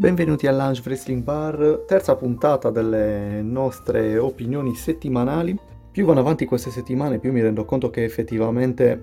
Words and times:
Benvenuti 0.00 0.46
al 0.46 0.54
Lunch 0.54 0.82
Wrestling 0.84 1.24
Bar, 1.24 1.82
terza 1.84 2.14
puntata 2.14 2.70
delle 2.70 3.42
nostre 3.42 4.16
opinioni 4.16 4.76
settimanali. 4.76 5.58
Più 5.90 6.06
vanno 6.06 6.20
avanti 6.20 6.44
queste 6.44 6.70
settimane, 6.70 7.18
più 7.18 7.32
mi 7.32 7.42
rendo 7.42 7.64
conto 7.64 7.90
che 7.90 8.04
effettivamente 8.04 9.02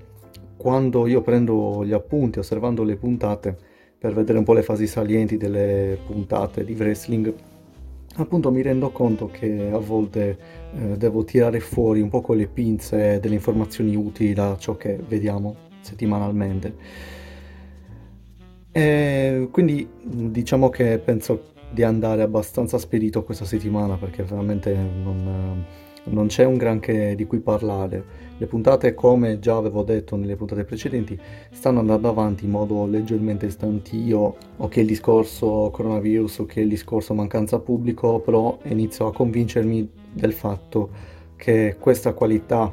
quando 0.55 1.05
io 1.05 1.21
prendo 1.21 1.83
gli 1.83 1.91
appunti 1.91 2.39
osservando 2.39 2.83
le 2.83 2.95
puntate 2.95 3.57
per 3.97 4.13
vedere 4.13 4.37
un 4.37 4.45
po' 4.45 4.53
le 4.53 4.63
fasi 4.63 4.87
salienti 4.87 5.35
delle 5.35 5.97
puntate 6.05 6.63
di 6.63 6.75
wrestling, 6.75 7.33
appunto 8.15 8.49
mi 8.49 8.61
rendo 8.61 8.89
conto 8.91 9.27
che 9.27 9.69
a 9.73 9.79
volte 9.79 10.37
eh, 10.75 10.95
devo 10.95 11.25
tirare 11.25 11.59
fuori 11.59 11.99
un 11.99 12.07
po' 12.07 12.21
con 12.21 12.37
le 12.37 12.47
pinze 12.47 13.19
delle 13.19 13.35
informazioni 13.35 13.97
utili 13.97 14.31
da 14.31 14.55
ciò 14.57 14.77
che 14.77 14.97
vediamo 15.05 15.57
settimanalmente. 15.81 17.24
E 18.77 19.47
quindi 19.51 19.87
diciamo 20.01 20.67
che 20.67 20.97
penso 20.99 21.53
di 21.71 21.81
andare 21.81 22.23
abbastanza 22.23 22.77
spedito 22.77 23.23
questa 23.23 23.45
settimana 23.45 23.95
perché 23.95 24.23
veramente 24.23 24.75
non, 24.75 25.63
non 26.03 26.27
c'è 26.27 26.43
un 26.43 26.57
granché 26.57 27.15
di 27.15 27.25
cui 27.25 27.39
parlare. 27.39 28.03
Le 28.37 28.45
puntate, 28.47 28.93
come 28.93 29.39
già 29.39 29.55
avevo 29.55 29.81
detto 29.83 30.17
nelle 30.17 30.35
puntate 30.35 30.65
precedenti, 30.65 31.17
stanno 31.51 31.79
andando 31.79 32.09
avanti 32.09 32.43
in 32.43 32.51
modo 32.51 32.85
leggermente 32.85 33.49
stantio. 33.49 34.35
Ok, 34.57 34.75
il 34.75 34.87
discorso 34.87 35.69
coronavirus, 35.71 36.39
ok, 36.39 36.57
il 36.57 36.67
discorso 36.67 37.13
mancanza 37.13 37.59
pubblico, 37.59 38.19
però 38.19 38.57
inizio 38.63 39.07
a 39.07 39.13
convincermi 39.13 39.89
del 40.11 40.33
fatto 40.33 40.89
che 41.37 41.77
questa 41.79 42.11
qualità 42.11 42.69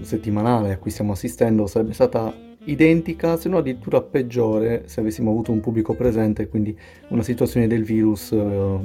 settimanale 0.00 0.72
a 0.72 0.78
cui 0.78 0.90
stiamo 0.90 1.12
assistendo 1.12 1.66
sarebbe 1.66 1.92
stata 1.92 2.43
identica, 2.64 3.36
se 3.36 3.48
non 3.48 3.58
addirittura 3.58 4.00
peggiore 4.00 4.84
se 4.86 5.00
avessimo 5.00 5.30
avuto 5.30 5.52
un 5.52 5.60
pubblico 5.60 5.94
presente, 5.94 6.48
quindi 6.48 6.76
una 7.08 7.22
situazione 7.22 7.66
del 7.66 7.84
virus 7.84 8.30
uh, 8.30 8.80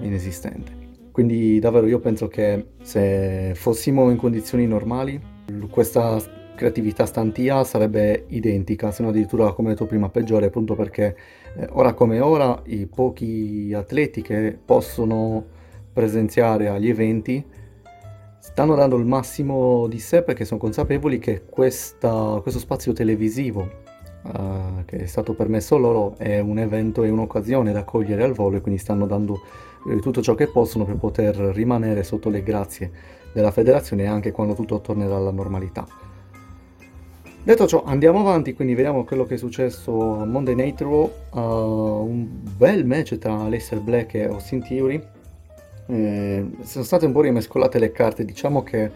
inesistente. 0.00 0.84
Quindi 1.12 1.58
davvero 1.58 1.86
io 1.86 1.98
penso 1.98 2.28
che 2.28 2.66
se 2.82 3.52
fossimo 3.54 4.10
in 4.10 4.16
condizioni 4.16 4.66
normali, 4.66 5.18
questa 5.70 6.20
creatività 6.54 7.06
stantia 7.06 7.64
sarebbe 7.64 8.24
identica, 8.28 8.90
se 8.90 9.02
non 9.02 9.12
addirittura 9.12 9.52
come 9.52 9.70
detto 9.70 9.86
prima 9.86 10.08
peggiore, 10.08 10.46
appunto 10.46 10.74
perché 10.74 11.16
eh, 11.56 11.68
ora 11.70 11.94
come 11.94 12.20
ora 12.20 12.60
i 12.66 12.86
pochi 12.86 13.72
atleti 13.74 14.22
che 14.22 14.58
possono 14.62 15.44
presenziare 15.92 16.68
agli 16.68 16.88
eventi 16.88 17.44
stanno 18.46 18.76
dando 18.76 18.96
il 18.96 19.04
massimo 19.04 19.88
di 19.88 19.98
sé 19.98 20.22
perché 20.22 20.44
sono 20.44 20.60
consapevoli 20.60 21.18
che 21.18 21.42
questa, 21.44 22.38
questo 22.40 22.60
spazio 22.60 22.92
televisivo 22.92 23.68
uh, 24.22 24.84
che 24.84 24.98
è 24.98 25.06
stato 25.06 25.34
permesso 25.34 25.76
loro 25.76 26.16
è 26.16 26.38
un 26.38 26.60
evento 26.60 27.02
e 27.02 27.10
un'occasione 27.10 27.72
da 27.72 27.82
cogliere 27.82 28.22
al 28.22 28.32
volo 28.34 28.56
e 28.56 28.60
quindi 28.60 28.80
stanno 28.80 29.04
dando 29.04 29.40
eh, 29.90 29.98
tutto 29.98 30.22
ciò 30.22 30.34
che 30.34 30.46
possono 30.46 30.84
per 30.84 30.94
poter 30.94 31.36
rimanere 31.36 32.04
sotto 32.04 32.30
le 32.30 32.44
grazie 32.44 32.90
della 33.32 33.50
federazione 33.50 34.06
anche 34.06 34.30
quando 34.30 34.54
tutto 34.54 34.80
tornerà 34.80 35.16
alla 35.16 35.32
normalità. 35.32 35.84
Detto 37.42 37.66
ciò, 37.66 37.82
andiamo 37.84 38.20
avanti, 38.20 38.54
quindi 38.54 38.74
vediamo 38.74 39.04
quello 39.04 39.24
che 39.24 39.34
è 39.34 39.38
successo 39.38 40.20
a 40.20 40.24
Monday 40.24 40.54
Night 40.54 40.80
Raw, 40.80 41.12
uh, 41.32 41.38
un 41.40 42.28
bel 42.56 42.86
match 42.86 43.18
tra 43.18 43.48
Lester 43.48 43.80
Black 43.80 44.14
e 44.14 44.24
Austin 44.24 44.62
Theory, 44.62 45.14
eh, 45.86 46.44
sono 46.62 46.84
state 46.84 47.06
un 47.06 47.12
po' 47.12 47.20
rimescolate 47.22 47.78
le 47.78 47.92
carte, 47.92 48.24
diciamo 48.24 48.62
che 48.62 48.90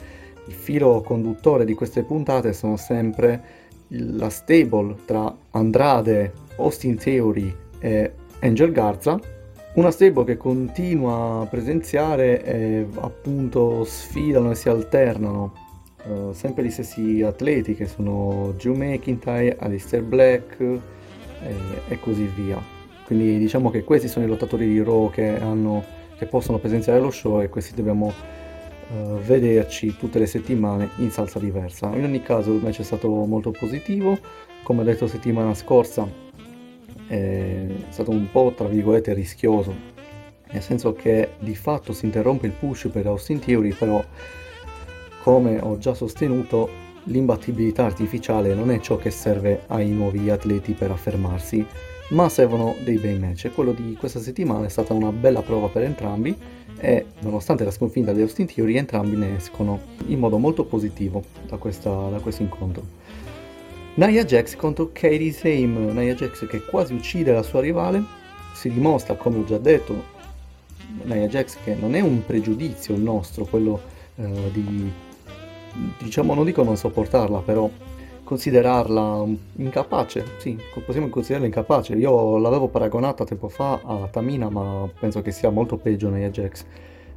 il 0.47 0.53
filo 0.53 1.01
conduttore 1.03 1.65
di 1.65 1.75
queste 1.75 2.03
puntate 2.03 2.53
sono 2.53 2.77
sempre 2.77 3.59
la 3.89 4.31
stable 4.31 4.97
tra 5.05 5.35
Andrade, 5.51 6.33
Austin 6.57 6.97
Theory 6.97 7.55
e 7.79 8.13
Angel 8.41 8.73
Garza, 8.73 9.19
una 9.75 9.91
stable 9.91 10.25
che 10.25 10.37
continua 10.37 11.43
a 11.43 11.47
presenziare 11.47 12.43
e 12.45 12.87
appunto 12.97 13.85
sfidano 13.85 14.51
e 14.51 14.55
si 14.55 14.69
alternano. 14.69 15.69
Uh, 16.03 16.33
sempre 16.33 16.65
gli 16.65 16.71
stessi 16.71 17.21
atleti 17.21 17.75
che 17.75 17.87
sono 17.87 18.55
Drew 18.57 18.75
McIntyre, 18.75 19.57
Alistair 19.59 20.03
Black 20.03 20.59
e, 20.59 20.79
e 21.89 22.01
così 22.01 22.25
via. 22.35 22.59
Quindi 23.05 23.39
diciamo 23.39 23.71
che 23.71 23.85
questi 23.85 24.09
sono 24.09 24.25
i 24.25 24.29
lottatori 24.29 24.67
di 24.67 24.83
Raw 24.83 25.11
che 25.11 25.39
hanno 25.39 25.85
che 26.21 26.27
possono 26.27 26.59
presenziare 26.59 26.99
allo 26.99 27.11
show 27.11 27.41
e 27.41 27.49
questi 27.49 27.75
dobbiamo 27.75 28.13
uh, 28.89 29.17
vederci 29.21 29.97
tutte 29.97 30.19
le 30.19 30.27
settimane 30.27 30.91
in 30.97 31.11
salsa 31.11 31.39
diversa. 31.39 31.97
In 31.97 32.05
ogni 32.05 32.21
caso 32.21 32.53
match 32.53 32.81
è 32.81 32.83
stato 32.83 33.09
molto 33.09 33.53
positivo, 33.53 34.19
come 34.63 34.85
detto 34.85 35.07
settimana 35.07 35.55
scorsa 35.55 36.07
è 37.07 37.65
stato 37.89 38.11
un 38.11 38.31
po' 38.31 38.53
tra 38.55 38.69
virgolette 38.69 39.15
rischioso, 39.15 39.75
nel 40.51 40.61
senso 40.61 40.93
che 40.93 41.31
di 41.39 41.55
fatto 41.55 41.95
si 41.95 42.05
interrompe 42.05 42.49
il 42.49 42.53
push 42.53 42.91
per 42.93 43.07
Austin 43.07 43.39
Theory, 43.39 43.73
però 43.73 44.05
come 45.23 45.59
ho 45.59 45.79
già 45.79 45.95
sostenuto 45.95 46.69
l'imbattibilità 47.05 47.87
artificiale 47.87 48.53
non 48.53 48.71
è 48.71 48.79
ciò 48.79 48.99
che 48.99 49.11
serve 49.11 49.63
ai 49.69 49.89
nuovi 49.89 50.29
atleti 50.29 50.75
per 50.75 50.91
affermarsi, 50.91 51.67
ma 52.11 52.29
servono 52.29 52.77
dei 52.83 52.99
bei 52.99 53.19
match 53.19 53.47
e 53.47 53.51
quello 53.51 53.73
di 53.73 53.97
questa 53.99 54.21
settimana 54.21 54.67
è 54.67 54.69
stata 54.69 54.93
una 54.93 55.13
bella 55.13 55.43
prova 55.43 55.69
per 55.69 55.83
entrambi 55.83 56.37
e 56.79 57.07
nonostante 57.21 57.65
la 57.65 57.71
sconfitta 57.71 58.13
di 58.13 58.23
Austin 58.23 58.47
Theory 58.47 58.77
entrambi 58.77 59.17
ne 59.17 59.37
escono 59.37 59.81
in 60.07 60.19
modo 60.19 60.39
molto 60.39 60.65
positivo 60.65 61.23
da, 61.47 61.57
questa, 61.57 61.91
da 62.09 62.19
questo 62.19 62.43
incontro. 62.43 62.99
Nia 63.95 64.25
Jax 64.25 64.57
contro 64.57 64.91
Katie 64.93 65.33
Same, 65.33 65.93
Nia 65.93 66.15
Jax 66.15 66.47
che 66.47 66.65
quasi 66.65 66.95
uccide 66.95 67.33
la 67.33 67.43
sua 67.43 67.61
rivale, 67.61 68.03
si 68.55 68.71
dimostra 68.71 69.15
come 69.15 69.39
ho 69.39 69.45
già 69.45 69.59
detto 69.59 70.19
Nia 71.05 71.27
Jax 71.27 71.59
che 71.63 71.75
non 71.75 71.95
è 71.95 72.01
un 72.01 72.25
pregiudizio 72.25 72.95
il 72.95 73.03
nostro, 73.03 73.45
quello 73.45 73.81
eh, 74.17 74.51
di 74.53 74.93
diciamo 75.99 76.35
non 76.35 76.45
dico 76.45 76.65
non 76.65 76.77
sopportarla 76.77 77.39
però 77.41 77.71
considerarla 78.31 79.27
incapace, 79.57 80.25
sì, 80.37 80.57
possiamo 80.87 81.09
considerarla 81.09 81.49
incapace. 81.49 81.97
Io 81.97 82.39
l'avevo 82.39 82.69
paragonata 82.69 83.25
tempo 83.25 83.49
fa 83.49 83.81
a 83.85 84.07
Tamina, 84.07 84.49
ma 84.49 84.89
penso 85.01 85.21
che 85.21 85.33
sia 85.33 85.51
molto 85.51 85.77
peggio 85.77 86.11
nei 86.11 86.23
Ajax, 86.23 86.65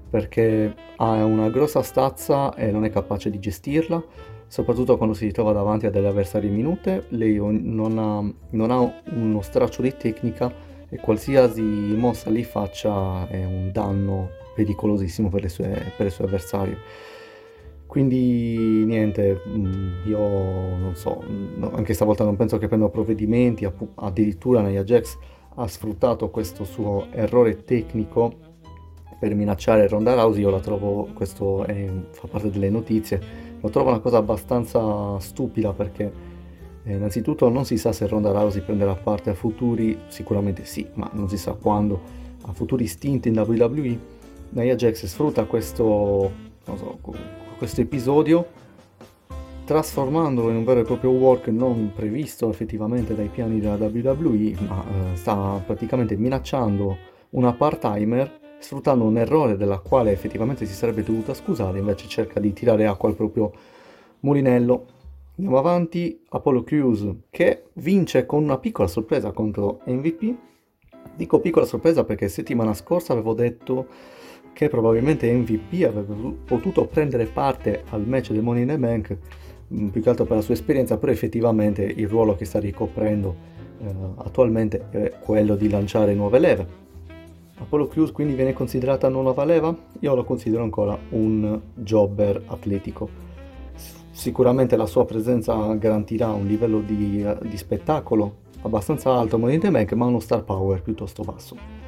perché 0.10 0.74
ha 0.96 1.24
una 1.24 1.52
grossa 1.52 1.84
stazza 1.84 2.56
e 2.56 2.72
non 2.72 2.84
è 2.84 2.90
capace 2.90 3.30
di 3.30 3.38
gestirla, 3.38 4.04
soprattutto 4.48 4.98
quando 4.98 5.14
si 5.14 5.26
ritrova 5.26 5.52
davanti 5.52 5.86
a 5.86 5.92
delle 5.92 6.08
avversarie 6.08 6.50
minute. 6.50 7.06
Lei 7.10 7.36
non 7.36 8.00
ha, 8.00 8.34
non 8.50 8.72
ha 8.72 9.02
uno 9.12 9.42
straccio 9.42 9.84
di 9.84 9.96
tecnica 9.96 10.52
e 10.90 10.98
qualsiasi 10.98 11.62
mossa 11.62 12.32
li 12.32 12.44
faccia 12.44 13.28
è 13.28 13.46
un 13.46 13.70
danno 13.72 14.30
pericolosissimo 14.56 15.30
per 15.30 15.48
sue, 15.48 15.94
per 15.96 16.08
le 16.08 16.12
sue 16.12 16.26
avversarie. 16.26 16.78
Quindi 17.94 18.86
niente, 18.86 19.40
mm, 19.48 20.08
io 20.08 20.18
non 20.18 20.94
so, 20.96 21.24
anche 21.74 21.94
stavolta 21.94 22.24
non 22.24 22.36
penso 22.36 22.58
che 22.58 22.68
prenda 22.68 22.90
provvedimenti, 22.90 23.72
addirittura 23.94 24.62
Nia 24.62 24.84
Jax 24.84 25.16
ha 25.54 25.68
sfruttato 25.68 26.32
questo 26.32 26.64
suo 26.64 27.06
errore 27.12 27.64
tecnico 27.66 28.34
per 29.20 29.36
minacciare 29.36 29.88
Ronda 29.88 30.16
Rousey, 30.16 30.42
io 30.42 30.50
la 30.50 30.60
trovo, 30.60 31.10
questo 31.14 31.66
è, 31.66 31.88
fa 32.10 32.28
parte 32.28 32.50
delle 32.50 32.72
notizie, 32.72 33.22
lo 33.62 33.70
trovo 33.70 33.90
una 33.90 34.00
cosa 34.00 34.18
abbastanza 34.18 35.20
stupida 35.20 35.72
perché 35.74 36.12
eh, 36.86 36.96
innanzitutto 36.96 37.48
non 37.48 37.64
si 37.64 37.78
sa 37.78 37.92
se 37.92 38.08
Ronda 38.08 38.32
Rousey 38.32 38.64
prenderà 38.64 38.96
parte 38.96 39.30
a 39.30 39.36
futuri, 39.36 40.00
sicuramente 40.08 40.66
sì, 40.66 40.84
ma 40.96 41.08
non 41.14 41.30
si 41.30 41.38
sa 41.38 41.52
quando, 41.54 42.02
a 42.42 42.54
futuri 42.54 42.88
stint 42.88 43.28
in 43.28 43.38
WWE. 43.38 44.00
Nia 44.50 44.74
Jax 44.74 45.06
sfrutta 45.06 45.46
questo, 45.46 46.32
non 46.66 46.78
so, 46.80 46.98
questo 47.54 47.82
episodio 47.82 48.62
trasformandolo 49.66 50.50
in 50.50 50.58
un 50.58 50.64
vero 50.64 50.82
e 50.82 50.84
proprio 50.84 51.12
work 51.12 51.48
non 51.48 51.92
previsto 51.96 52.50
effettivamente 52.50 53.16
dai 53.16 53.30
piani 53.30 53.60
della 53.60 53.76
WWE, 53.76 54.56
ma 54.68 54.84
eh, 54.84 55.16
sta 55.16 55.62
praticamente 55.66 56.18
minacciando 56.18 56.98
una 57.32 57.54
part-timer 57.54 58.42
sfruttando 58.60 59.04
un 59.04 59.18
errore 59.18 59.58
della 59.58 59.80
quale 59.80 60.12
effettivamente 60.12 60.66
si 60.66 60.74
sarebbe 60.74 61.04
dovuta 61.04 61.34
scusare, 61.34 61.80
invece 61.80 62.08
cerca 62.08 62.40
di 62.40 62.54
tirare 62.54 62.86
acqua 62.86 63.10
al 63.10 63.16
proprio 63.16 63.52
mulinello. 64.22 64.86
Andiamo 65.36 65.58
avanti, 65.58 66.22
Apollo 66.30 66.64
Crews 66.64 67.08
che 67.30 67.66
vince 67.74 68.26
con 68.26 68.44
una 68.44 68.58
piccola 68.58 68.88
sorpresa 68.88 69.32
contro 69.32 69.82
MVP. 69.86 70.36
Dico 71.16 71.40
piccola 71.40 71.66
sorpresa 71.66 72.04
perché 72.04 72.30
settimana 72.30 72.74
scorsa 72.74 73.14
avevo 73.14 73.34
detto 73.34 73.88
che 74.54 74.70
probabilmente 74.70 75.32
MVP 75.32 75.84
avrebbe 75.84 76.14
potuto 76.46 76.86
prendere 76.86 77.26
parte 77.26 77.84
al 77.90 78.08
match 78.08 78.32
del 78.32 78.44
Money 78.44 78.62
in 78.62 78.68
the 78.70 78.78
Bank, 78.78 79.18
mm, 79.74 79.88
più 79.88 80.02
che 80.02 80.10
altro 80.10 80.26
per 80.26 80.38
la 80.38 80.42
sua 80.42 80.54
esperienza, 80.54 80.98
però 80.98 81.12
effettivamente 81.12 81.84
il 81.84 82.08
ruolo 82.08 82.36
che 82.36 82.46
sta 82.46 82.60
ricoprendo 82.60 83.36
eh, 83.82 83.94
attualmente 84.18 84.86
è 84.92 85.14
quello 85.20 85.56
di 85.56 85.70
lanciare 85.70 86.14
nuove 86.14 86.40
leve. 86.40 86.82
Apollo 87.58 87.88
Crews 87.88 88.12
quindi 88.12 88.34
viene 88.34 88.54
considerata 88.54 89.08
una 89.08 89.22
nuova 89.22 89.44
leva? 89.46 89.76
Io 90.00 90.16
lo 90.16 90.24
considero 90.24 90.64
ancora 90.64 90.98
un 91.10 91.60
jobber 91.74 92.44
atletico. 92.48 93.10
sicuramente 94.12 94.76
la 94.76 94.86
sua 94.86 95.06
presenza 95.06 95.74
garantirà 95.74 96.32
un 96.32 96.46
livello 96.46 96.80
di, 96.82 97.26
di 97.42 97.58
spettacolo 97.58 98.42
abbastanza 98.62 99.12
alto 99.12 99.36
a 99.36 99.40
Money 99.40 99.56
in 99.56 99.62
the 99.62 99.72
Bank, 99.72 99.92
ma 99.94 100.06
uno 100.06 100.20
star 100.20 100.44
power 100.44 100.82
piuttosto 100.82 101.24
basso. 101.24 101.83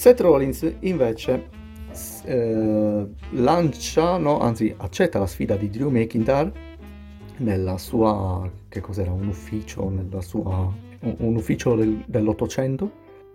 Seth 0.00 0.22
Rollins 0.22 0.76
invece 0.80 1.50
eh, 2.24 3.06
lancia, 3.32 4.16
no, 4.16 4.40
anzi 4.40 4.74
accetta 4.74 5.18
la 5.18 5.26
sfida 5.26 5.56
di 5.56 5.68
Drew 5.68 5.90
McIntyre 5.90 6.50
nella 7.36 7.76
sua, 7.76 8.50
che 8.70 8.80
cos'era, 8.80 9.12
un 9.12 9.26
ufficio, 9.26 9.90
nella 9.90 10.22
sua, 10.22 10.72
un, 11.00 11.14
un 11.18 11.36
ufficio 11.36 11.74
del, 11.74 12.02
dell'Ottocento 12.06 12.90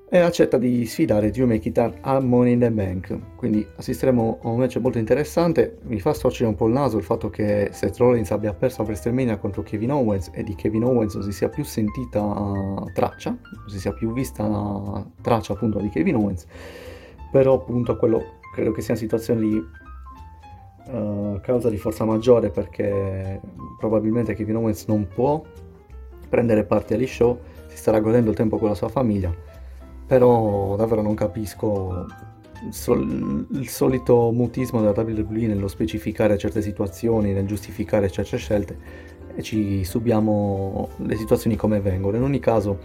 e 0.07 0.19
accetta 0.19 0.57
di 0.57 0.85
sfidare 0.85 1.31
Drew 1.31 1.47
McIntyre 1.47 1.97
a 2.01 2.19
Money 2.19 2.53
in 2.53 2.59
the 2.59 2.71
Bank. 2.71 3.35
Quindi 3.35 3.65
assisteremo 3.75 4.39
a 4.43 4.49
un 4.49 4.57
match 4.57 4.77
molto 4.77 4.99
interessante. 4.99 5.79
Mi 5.83 5.99
fa 5.99 6.13
storcere 6.13 6.47
un 6.47 6.55
po' 6.55 6.67
il 6.67 6.73
naso 6.73 6.97
il 6.97 7.03
fatto 7.03 7.29
che 7.29 7.69
Seth 7.71 7.97
Rollins 7.97 8.29
abbia 8.31 8.53
perso 8.53 8.83
a 8.83 8.85
WrestleMania 8.85 9.37
contro 9.37 9.63
Kevin 9.63 9.91
Owens 9.91 10.29
e 10.31 10.43
di 10.43 10.53
Kevin 10.53 10.83
Owens 10.83 11.15
non 11.15 11.23
si 11.23 11.31
sia 11.31 11.49
più 11.49 11.63
sentita 11.63 12.21
traccia, 12.93 13.31
non 13.31 13.67
si 13.67 13.79
sia 13.79 13.93
più 13.93 14.13
vista 14.13 15.05
traccia 15.21 15.53
appunto 15.53 15.79
di 15.79 15.89
Kevin 15.89 16.15
Owens. 16.15 16.45
Però 17.31 17.55
appunto 17.55 17.97
quello 17.97 18.23
credo 18.53 18.71
che 18.71 18.81
sia 18.81 18.93
una 18.93 19.01
situazione 19.01 19.41
di 19.41 19.63
uh, 20.91 21.39
causa 21.41 21.69
di 21.69 21.77
forza 21.77 22.05
maggiore 22.05 22.51
perché 22.51 23.41
probabilmente 23.79 24.35
Kevin 24.35 24.57
Owens 24.57 24.85
non 24.85 25.07
può 25.07 25.43
prendere 26.29 26.63
parte 26.63 26.93
agli 26.93 27.07
show, 27.07 27.39
si 27.67 27.77
starà 27.77 27.99
godendo 27.99 28.29
il 28.29 28.35
tempo 28.35 28.57
con 28.57 28.69
la 28.69 28.75
sua 28.75 28.87
famiglia 28.87 29.44
però 30.05 30.75
davvero 30.75 31.01
non 31.01 31.15
capisco 31.15 32.05
sol- 32.69 33.47
il 33.51 33.69
solito 33.69 34.31
mutismo 34.31 34.81
della 34.81 34.99
WWE 34.99 35.47
nello 35.47 35.67
specificare 35.67 36.37
certe 36.37 36.61
situazioni, 36.61 37.33
nel 37.33 37.45
giustificare 37.45 38.09
certe 38.09 38.37
scelte 38.37 38.77
e 39.35 39.41
ci 39.41 39.83
subiamo 39.83 40.89
le 40.97 41.15
situazioni 41.15 41.55
come 41.55 41.81
vengono. 41.81 42.17
In 42.17 42.23
ogni 42.23 42.39
caso, 42.39 42.77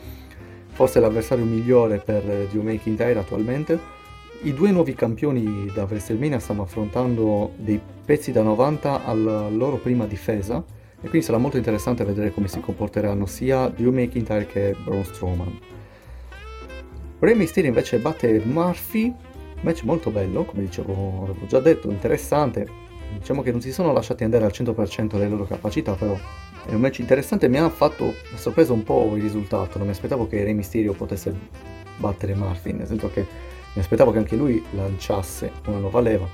forse 0.69 1.00
l'avversario 1.00 1.44
migliore 1.44 1.99
per 1.99 2.22
Drew 2.50 2.62
McIntyre 2.62 3.19
attualmente. 3.19 3.99
I 4.43 4.55
due 4.55 4.70
nuovi 4.70 4.94
campioni 4.94 5.70
da 5.75 5.84
WrestleMania 5.84 6.38
stanno 6.38 6.62
affrontando 6.62 7.52
dei 7.56 7.78
pezzi 8.05 8.32
da 8.32 8.43
90 8.43 9.05
alla 9.05 9.49
loro 9.49 9.76
prima 9.76 10.06
difesa 10.06 10.64
e 11.02 11.08
quindi 11.08 11.22
sarà 11.22 11.38
molto 11.38 11.58
interessante 11.58 12.05
vedere 12.05 12.32
come 12.32 12.49
si 12.49 12.58
comporteranno 12.61 13.26
sia 13.26 13.69
Drew 13.69 13.93
McIntyre 13.93 14.46
che 14.46 14.75
Braun 14.82 15.05
Strowman. 15.05 15.58
Rey 17.20 17.34
Mysterio 17.34 17.69
invece 17.69 17.99
batte 17.99 18.40
Murphy, 18.43 19.14
match 19.61 19.82
molto 19.82 20.11
bello, 20.11 20.44
come 20.46 20.62
dicevo, 20.62 21.25
avevo 21.25 21.46
già 21.46 21.61
detto, 21.61 21.90
interessante. 21.90 22.67
Diciamo 23.19 23.43
che 23.43 23.50
non 23.50 23.61
si 23.61 23.72
sono 23.72 23.93
lasciati 23.93 24.25
andare 24.25 24.46
al 24.46 24.52
100% 24.55 25.06
delle 25.06 25.28
loro 25.28 25.44
capacità, 25.44 25.93
però 25.93 26.17
è 26.67 26.72
un 26.72 26.81
match 26.81 27.00
interessante, 27.00 27.46
mi 27.49 27.58
ha 27.58 27.69
fatto 27.69 28.14
ha 28.32 28.37
sorpreso 28.38 28.72
un 28.72 28.84
po' 28.84 29.12
il 29.17 29.22
risultato, 29.22 29.76
non 29.76 29.87
mi 29.87 29.93
aspettavo 29.93 30.26
che 30.26 30.43
Rey 30.43 30.55
Mysterio 30.55 30.94
potesse 30.94 31.34
battere 31.99 32.34
Murphy, 32.34 32.72
nel 32.72 32.87
senso 32.87 33.11
che 33.11 33.20
mi 33.75 33.82
aspettavo 33.82 34.12
che 34.12 34.19
anche 34.19 34.37
lui 34.37 34.64
lanciasse 34.70 35.52
una 35.67 35.78
nuova 35.78 36.00
leva. 36.00 36.26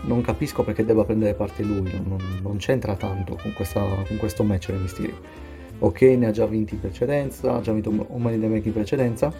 Non 0.00 0.20
capisco 0.22 0.64
perché 0.64 0.84
debba 0.84 1.04
prendere 1.04 1.34
parte 1.34 1.62
lui, 1.62 1.92
non, 2.04 2.40
non 2.42 2.56
c'entra 2.56 2.96
tanto 2.96 3.38
con, 3.40 3.52
questa, 3.52 3.80
con 4.04 4.16
questo 4.16 4.42
match 4.42 4.70
Rey 4.70 4.80
Mysterio. 4.80 5.20
Ok, 5.78 6.00
ne 6.02 6.26
ha 6.26 6.30
già 6.32 6.46
vinti 6.46 6.74
in 6.74 6.80
precedenza, 6.80 7.54
ha 7.54 7.60
già 7.60 7.72
vinto 7.72 7.90
un 7.90 8.04
Money 8.20 8.62
in 8.64 8.72
precedenza, 8.72 9.32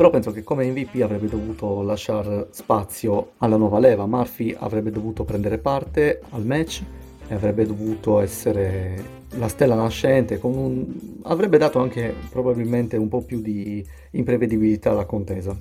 però 0.00 0.12
penso 0.12 0.32
che 0.32 0.42
come 0.42 0.64
MVP 0.64 1.02
avrebbe 1.02 1.28
dovuto 1.28 1.82
lasciare 1.82 2.46
spazio 2.52 3.32
alla 3.36 3.58
nuova 3.58 3.78
leva, 3.78 4.06
Murphy 4.06 4.56
avrebbe 4.58 4.90
dovuto 4.90 5.24
prendere 5.24 5.58
parte 5.58 6.22
al 6.30 6.46
match 6.46 6.82
e 7.28 7.34
avrebbe 7.34 7.66
dovuto 7.66 8.18
essere 8.18 9.26
la 9.32 9.48
stella 9.48 9.74
nascente, 9.74 10.40
un... 10.40 10.86
avrebbe 11.24 11.58
dato 11.58 11.80
anche 11.80 12.14
probabilmente 12.30 12.96
un 12.96 13.08
po' 13.08 13.20
più 13.20 13.42
di 13.42 13.86
imprevedibilità 14.12 14.92
alla 14.92 15.04
contesa. 15.04 15.54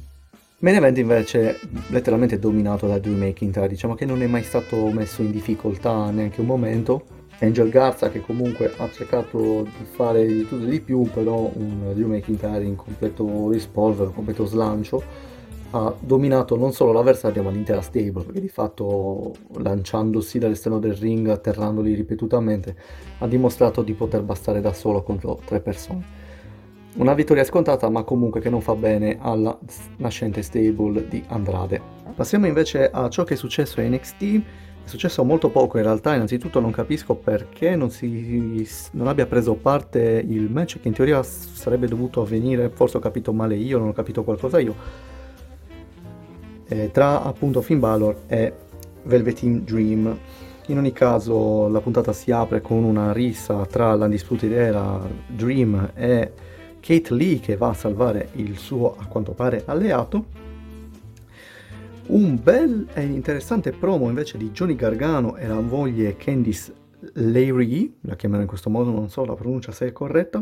Main 0.59 0.75
event 0.77 0.97
invece 0.99 1.59
letteralmente 1.89 2.39
dominato 2.39 2.87
da 2.87 2.97
Drew 2.97 3.17
McIntyre, 3.17 3.67
diciamo 3.67 3.93
che 3.93 4.05
non 4.05 4.21
è 4.21 4.27
mai 4.27 4.43
stato 4.43 4.89
messo 4.89 5.21
in 5.21 5.31
difficoltà 5.31 6.11
neanche 6.11 6.39
un 6.39 6.47
momento, 6.47 7.03
Angel 7.41 7.69
Garza 7.69 8.09
che 8.09 8.19
comunque 8.19 8.73
ha 8.77 8.89
cercato 8.91 9.63
di 9.63 9.85
fare 9.85 10.25
di 10.25 10.45
tutto 10.45 10.65
e 10.65 10.69
di 10.69 10.81
più, 10.81 11.03
però 11.03 11.49
un 11.53 11.93
Drew 11.93 12.07
McIntyre 12.07 12.63
in 12.65 12.75
completo 12.75 13.49
rispolvero, 13.49 14.11
completo 14.11 14.45
slancio, 14.45 15.01
ha 15.71 15.93
dominato 15.99 16.57
non 16.57 16.73
solo 16.73 16.91
l'avversario 16.91 17.43
ma 17.43 17.51
l'intera 17.51 17.81
stable, 17.81 18.23
perché 18.23 18.41
di 18.41 18.49
fatto 18.49 19.33
lanciandosi 19.57 20.39
dall'esterno 20.39 20.79
del 20.79 20.95
ring, 20.95 21.27
atterrandoli 21.27 21.93
ripetutamente, 21.93 22.75
ha 23.19 23.27
dimostrato 23.27 23.83
di 23.83 23.93
poter 23.93 24.21
bastare 24.21 24.59
da 24.59 24.73
solo 24.73 25.03
contro 25.03 25.39
tre 25.45 25.61
persone. 25.61 26.27
Una 26.95 27.13
vittoria 27.13 27.43
scontata 27.43 27.89
ma 27.89 28.03
comunque 28.03 28.41
che 28.41 28.49
non 28.49 28.61
fa 28.61 28.75
bene 28.75 29.17
alla 29.21 29.57
nascente 29.97 30.41
stable 30.41 31.07
di 31.07 31.23
Andrade. 31.27 31.79
Passiamo 32.15 32.47
invece 32.47 32.89
a 32.89 33.07
ciò 33.09 33.23
che 33.23 33.35
è 33.35 33.37
successo 33.37 33.79
a 33.79 33.83
NXT 33.83 34.41
è 34.83 34.87
successo 34.87 35.23
molto 35.23 35.49
poco 35.49 35.77
in 35.77 35.83
realtà, 35.83 36.15
innanzitutto 36.15 36.59
non 36.59 36.71
capisco 36.71 37.13
perché 37.13 37.75
non, 37.75 37.91
si, 37.91 38.67
non 38.93 39.07
abbia 39.07 39.27
preso 39.27 39.53
parte 39.53 40.23
il 40.27 40.49
match 40.49 40.79
che 40.79 40.87
in 40.87 40.95
teoria 40.95 41.21
sarebbe 41.21 41.87
dovuto 41.87 42.21
avvenire, 42.21 42.69
forse 42.69 42.97
ho 42.97 42.99
capito 42.99 43.31
male 43.31 43.55
io, 43.55 43.77
non 43.77 43.89
ho 43.89 43.93
capito 43.93 44.23
qualcosa 44.23 44.57
io, 44.59 44.75
eh, 46.67 46.89
tra 46.91 47.21
appunto 47.21 47.61
Finn 47.61 47.79
Balor 47.79 48.23
e 48.25 48.51
Velveteen 49.03 49.63
Dream. 49.63 50.17
In 50.67 50.77
ogni 50.77 50.91
caso 50.91 51.67
la 51.67 51.81
puntata 51.81 52.11
si 52.11 52.31
apre 52.31 52.59
con 52.61 52.83
una 52.83 53.11
rissa 53.11 53.65
tra 53.67 53.93
l'Undisputed 53.93 54.51
Era, 54.51 54.99
Dream 55.27 55.91
e 55.93 56.31
Kate 56.79 57.13
Lee 57.13 57.39
che 57.39 57.57
va 57.57 57.69
a 57.69 57.73
salvare 57.73 58.29
il 58.33 58.57
suo, 58.57 58.95
a 58.97 59.05
quanto 59.05 59.33
pare, 59.33 59.63
alleato 59.65 60.47
un 62.07 62.39
bel 62.41 62.87
e 62.93 63.03
interessante 63.03 63.71
promo 63.71 64.09
invece 64.09 64.37
di 64.37 64.49
Johnny 64.49 64.75
Gargano 64.75 65.35
e 65.35 65.47
la 65.47 65.59
moglie 65.59 66.17
Candice 66.17 66.73
Larry, 67.13 67.97
la 68.01 68.15
chiamerò 68.15 68.41
in 68.41 68.47
questo 68.47 68.69
modo, 68.69 68.89
non 68.91 69.09
so 69.09 69.25
la 69.25 69.35
pronuncia 69.35 69.71
se 69.71 69.87
è 69.87 69.91
corretta. 69.91 70.41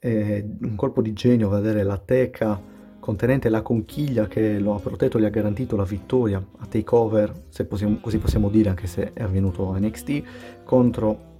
È 0.00 0.44
un 0.62 0.74
colpo 0.74 1.00
di 1.00 1.12
genio 1.12 1.48
vedere 1.48 1.82
la 1.82 1.98
teca 1.98 2.60
contenente 2.98 3.48
la 3.48 3.62
conchiglia 3.62 4.26
che 4.26 4.58
lo 4.58 4.74
ha 4.74 4.80
protetto 4.80 5.16
e 5.16 5.22
gli 5.22 5.24
ha 5.24 5.30
garantito 5.30 5.76
la 5.76 5.84
vittoria 5.84 6.44
a 6.58 6.66
takeover, 6.66 7.32
se 7.48 7.64
possiamo, 7.64 7.98
così 8.00 8.18
possiamo 8.18 8.50
dire 8.50 8.68
anche 8.68 8.86
se 8.86 9.12
è 9.12 9.22
avvenuto 9.22 9.70
a 9.70 9.78
NXT, 9.78 10.22
contro 10.64 11.36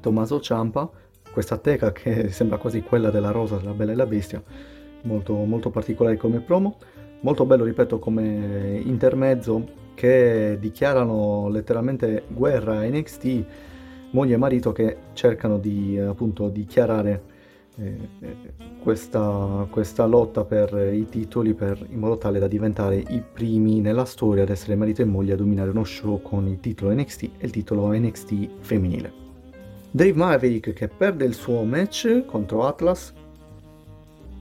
Tommaso 0.00 0.40
Ciampa. 0.40 0.88
Questa 1.32 1.56
teca 1.56 1.92
che 1.92 2.30
sembra 2.32 2.58
quasi 2.58 2.82
quella 2.82 3.10
della 3.10 3.30
rosa 3.30 3.56
della 3.56 3.72
Bella 3.72 3.92
e 3.92 3.96
la 3.96 4.06
Bestia, 4.06 4.42
molto, 5.02 5.34
molto 5.34 5.70
particolare 5.70 6.16
come 6.16 6.40
promo 6.40 6.76
molto 7.22 7.44
bello, 7.44 7.64
ripeto, 7.64 7.98
come 7.98 8.80
intermezzo 8.84 9.80
che 9.94 10.56
dichiarano 10.60 11.48
letteralmente 11.48 12.24
guerra 12.28 12.78
a 12.78 12.84
NXT, 12.84 13.44
moglie 14.10 14.34
e 14.34 14.38
marito 14.38 14.72
che 14.72 14.96
cercano 15.12 15.58
di 15.58 15.98
appunto 15.98 16.48
dichiarare 16.48 17.30
eh, 17.76 18.08
questa, 18.82 19.66
questa, 19.70 20.04
lotta 20.04 20.44
per 20.44 20.92
i 20.92 21.06
titoli 21.08 21.54
per, 21.54 21.86
in 21.88 21.98
modo 21.98 22.18
tale 22.18 22.38
da 22.38 22.46
diventare 22.46 22.96
i 22.96 23.22
primi 23.32 23.80
nella 23.80 24.04
storia 24.04 24.42
ad 24.42 24.50
essere 24.50 24.76
marito 24.76 25.02
e 25.02 25.06
moglie 25.06 25.32
a 25.32 25.36
dominare 25.36 25.70
uno 25.70 25.84
show 25.84 26.20
con 26.20 26.46
il 26.48 26.60
titolo 26.60 26.92
NXT 26.92 27.22
e 27.22 27.46
il 27.46 27.50
titolo 27.50 27.92
NXT 27.92 28.48
femminile. 28.60 29.21
Dave 29.94 30.14
Maverick 30.14 30.72
che 30.72 30.88
perde 30.88 31.26
il 31.26 31.34
suo 31.34 31.64
match 31.64 32.24
contro 32.24 32.66
Atlas 32.66 33.12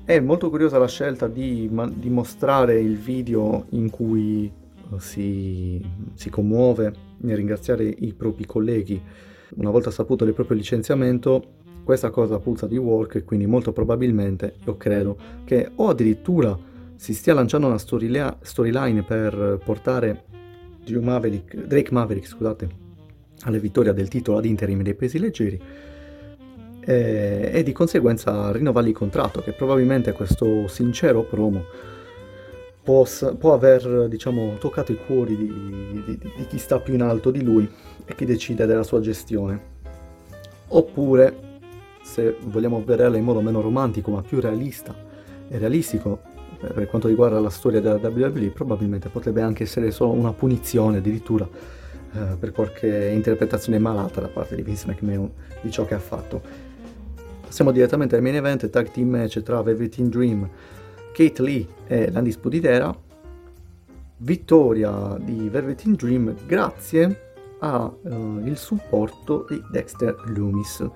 è 0.06 0.18
molto 0.22 0.50
curiosa 0.50 0.78
la 0.78 0.88
scelta 0.88 1.28
di, 1.28 1.70
di 1.96 2.10
mostrare 2.10 2.80
il 2.80 2.98
video 2.98 3.66
in 3.72 3.90
cui 3.90 4.46
eh, 4.46 5.00
si, 5.00 5.86
si, 6.14 6.30
commuove 6.30 6.94
nel 7.18 7.36
ringraziare 7.36 7.84
i 7.84 8.14
propri 8.14 8.46
colleghi 8.46 9.02
una 9.56 9.72
volta 9.72 9.92
saputo 9.92 10.24
del 10.24 10.34
proprio 10.34 10.56
licenziamento. 10.56 11.44
Questa 11.84 12.12
cosa 12.12 12.40
puzza 12.40 12.66
di 12.66 12.78
work 12.78 13.26
quindi 13.26 13.46
molto 13.46 13.74
probabilmente 13.74 14.56
io 14.66 14.78
credo 14.78 15.18
che 15.44 15.70
o 15.76 15.90
addirittura 15.90 16.58
si 16.96 17.14
stia 17.14 17.34
lanciando 17.34 17.68
una 17.68 17.78
storyline 17.78 19.04
per 19.04 19.60
portare 19.66 20.24
Maverick, 20.88 21.58
Drake 21.58 21.92
Maverick 21.92 22.28
scusate, 22.28 22.81
alle 23.44 23.60
vittorie 23.60 23.94
del 23.94 24.08
titolo 24.08 24.38
ad 24.38 24.46
interim 24.46 24.82
dei 24.82 24.94
pesi 24.94 25.20
leggeri 25.20 25.60
e, 26.84 27.52
e 27.54 27.64
di 27.64 27.72
conseguenza 27.72 28.52
rinnovargli 28.52 28.90
il 28.90 28.96
contratto, 28.96 29.42
che 29.42 29.54
probabilmente 29.54 30.12
questo 30.12 30.68
sincero 30.68 31.24
promo 31.24 31.64
può, 32.84 33.06
può 33.38 33.54
aver 33.54 34.08
diciamo, 34.08 34.58
toccato 34.60 34.92
i 34.92 34.98
cuori 35.06 35.36
di, 35.36 36.04
di, 36.06 36.18
di 36.18 36.48
chi 36.48 36.58
sta 36.58 36.80
più 36.80 36.94
in 36.94 37.02
alto 37.02 37.32
di 37.32 37.44
lui 37.44 37.70
e 38.06 38.16
chi 38.16 38.26
decide 38.26 38.66
della 38.66 38.84
sua 38.84 39.00
gestione. 39.00 39.70
Oppure, 40.70 41.50
se 42.02 42.36
vogliamo 42.46 42.84
vederla 42.84 43.18
in 43.18 43.24
modo 43.24 43.42
meno 43.42 43.62
romantico 43.62 44.12
ma 44.12 44.22
più 44.22 44.40
realista 44.40 44.96
e 45.48 45.58
realistico 45.58 46.22
per 46.58 46.88
quanto 46.88 47.08
riguarda 47.08 47.40
la 47.40 47.50
storia 47.50 47.82
della 47.82 47.96
WWE, 47.96 48.52
probabilmente 48.52 49.10
potrebbe 49.10 49.42
anche 49.42 49.64
essere 49.64 49.90
solo 49.90 50.12
una 50.12 50.32
punizione 50.32 50.98
addirittura 50.98 51.48
eh, 52.14 52.36
per 52.40 52.52
qualche 52.52 53.08
interpretazione 53.08 53.80
malata 53.80 54.22
da 54.22 54.28
parte 54.28 54.56
di 54.56 54.62
Vince 54.62 54.88
McMahon 54.88 55.32
di 55.62 55.72
ciò 55.72 55.86
che 55.86 55.94
ha 55.94 56.00
fatto. 56.00 56.42
Passiamo 57.42 57.72
direttamente 57.72 58.16
al 58.16 58.22
main 58.22 58.36
event, 58.36 58.70
tag 58.70 58.92
team 58.92 59.10
match 59.10 59.42
tra 59.42 59.62
Velveteen 59.62 60.10
Dream, 60.10 60.50
Kate 61.14 61.42
Lee 61.42 61.68
e 61.88 62.10
l'Undisputed 62.12 62.64
Era. 62.64 62.96
Vittoria 64.18 65.18
di 65.20 65.50
Velveteen 65.50 65.96
Dream 65.96 66.36
grazie 66.46 67.30
al 67.60 67.92
uh, 68.02 68.54
supporto 68.54 69.46
di 69.50 69.62
Dexter 69.72 70.16
Loomis. 70.28 70.88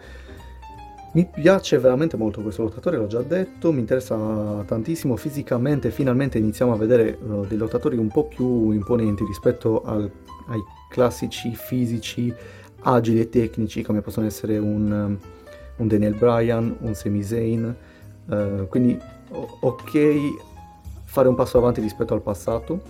Mi 1.14 1.28
piace 1.34 1.80
veramente 1.80 2.18
molto 2.18 2.42
questo 2.42 2.64
lottatore, 2.64 2.98
l'ho 2.98 3.08
già 3.08 3.22
detto, 3.22 3.72
mi 3.72 3.80
interessa 3.80 4.64
tantissimo 4.66 5.16
fisicamente, 5.16 5.90
finalmente 5.90 6.38
iniziamo 6.38 6.74
a 6.74 6.78
vedere 6.78 7.18
uh, 7.22 7.46
dei 7.46 7.58
lottatori 7.58 7.98
un 7.98 8.10
po' 8.10 8.26
più 8.26 8.72
imponenti 8.72 9.24
rispetto 9.26 9.82
al, 9.84 10.12
ai 10.48 10.60
classici 10.96 11.54
fisici 11.54 12.34
agili 12.84 13.20
e 13.20 13.28
tecnici 13.28 13.82
come 13.82 14.00
possono 14.00 14.26
essere 14.26 14.58
un, 14.58 15.18
un 15.76 15.88
Daniel 15.88 16.16
Bryan, 16.16 16.74
un 16.80 16.96
Sami 16.96 17.22
Zayn, 17.22 17.76
uh, 18.28 18.66
quindi 18.70 18.98
ok 19.60 20.20
fare 21.04 21.28
un 21.28 21.36
passo 21.36 21.58
avanti 21.58 21.82
rispetto 21.82 22.14
al 22.14 22.22
passato, 22.22 22.82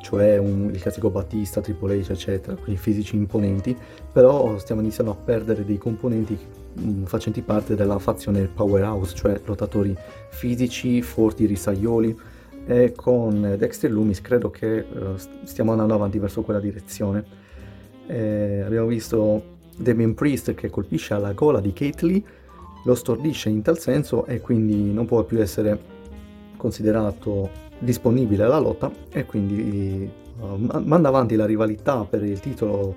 cioè 0.00 0.38
un, 0.38 0.70
il 0.72 0.80
classico 0.80 1.10
Battista, 1.10 1.60
Triple 1.60 2.00
H, 2.00 2.10
eccetera, 2.12 2.56
quindi 2.56 2.80
fisici 2.80 3.14
imponenti, 3.14 3.76
però 4.10 4.56
stiamo 4.56 4.80
iniziando 4.80 5.12
a 5.12 5.16
perdere 5.16 5.66
dei 5.66 5.76
componenti 5.76 6.38
mh, 6.72 7.02
facenti 7.04 7.42
parte 7.42 7.74
della 7.74 7.98
fazione 7.98 8.46
powerhouse, 8.46 9.14
cioè 9.14 9.38
lottatori 9.44 9.94
fisici, 10.30 11.02
forti, 11.02 11.44
risaioli, 11.44 12.18
e 12.66 12.92
con 12.94 13.56
Dexter 13.58 13.90
Loomis 13.90 14.20
credo 14.20 14.50
che 14.50 14.84
uh, 14.88 15.16
stiamo 15.44 15.72
andando 15.72 15.94
avanti 15.94 16.18
verso 16.18 16.42
quella 16.42 16.60
direzione. 16.60 17.24
Eh, 18.06 18.62
abbiamo 18.64 18.86
visto 18.86 19.58
Damien 19.76 20.14
Priest 20.14 20.54
che 20.54 20.70
colpisce 20.70 21.14
alla 21.14 21.32
gola 21.32 21.60
di 21.60 21.72
Kate 21.72 22.06
Lee, 22.06 22.22
lo 22.84 22.94
stordisce 22.94 23.48
in 23.48 23.62
tal 23.62 23.78
senso 23.78 24.26
e 24.26 24.40
quindi 24.40 24.92
non 24.92 25.06
può 25.06 25.22
più 25.24 25.40
essere 25.40 25.98
considerato 26.56 27.68
disponibile 27.78 28.44
alla 28.44 28.58
lotta 28.58 28.90
e 29.10 29.24
quindi 29.24 30.08
uh, 30.38 30.82
manda 30.84 31.08
avanti 31.08 31.34
la 31.34 31.46
rivalità 31.46 32.04
per 32.04 32.22
il 32.22 32.38
titolo 32.40 32.94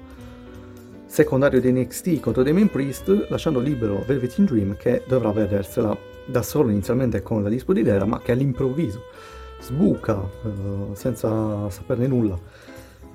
secondario 1.06 1.62
di 1.62 1.72
NXT 1.72 2.20
contro 2.20 2.44
Damien 2.44 2.70
Priest 2.70 3.28
lasciando 3.30 3.60
libero 3.60 4.04
Velveteen 4.06 4.46
Dream 4.46 4.76
che 4.76 5.04
dovrà 5.08 5.32
vedersela 5.32 5.96
da 6.26 6.42
solo 6.42 6.70
inizialmente 6.70 7.22
con 7.22 7.44
la 7.44 7.50
disputa 7.50 7.80
di 7.80 7.86
Dera 7.86 8.06
ma 8.06 8.20
che 8.20 8.32
all'improvviso 8.32 9.04
sbuca 9.64 10.16
uh, 10.16 10.94
senza 10.94 11.70
saperne 11.70 12.08
nulla 12.08 12.38